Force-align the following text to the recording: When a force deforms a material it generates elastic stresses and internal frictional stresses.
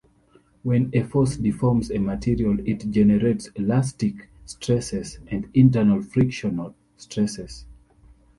When 0.63 0.89
a 0.95 1.03
force 1.03 1.37
deforms 1.37 1.91
a 1.91 1.99
material 1.99 2.57
it 2.67 2.89
generates 2.89 3.49
elastic 3.49 4.29
stresses 4.45 5.19
and 5.27 5.47
internal 5.53 6.01
frictional 6.01 6.73
stresses. 6.97 7.67